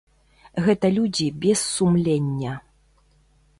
[0.67, 2.57] Гэта людзі без сумлення.